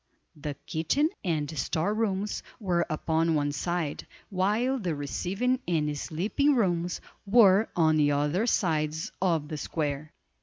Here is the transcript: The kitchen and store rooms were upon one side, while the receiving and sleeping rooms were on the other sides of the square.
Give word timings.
The 0.35 0.55
kitchen 0.65 1.11
and 1.23 1.55
store 1.55 1.93
rooms 1.93 2.41
were 2.59 2.87
upon 2.89 3.35
one 3.35 3.51
side, 3.51 4.07
while 4.31 4.79
the 4.79 4.95
receiving 4.95 5.59
and 5.67 5.95
sleeping 5.95 6.55
rooms 6.55 7.01
were 7.27 7.69
on 7.75 7.97
the 7.97 8.11
other 8.11 8.47
sides 8.47 9.11
of 9.21 9.47
the 9.49 9.57
square. 9.59 10.11